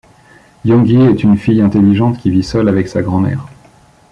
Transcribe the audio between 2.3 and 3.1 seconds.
vit seule avec sa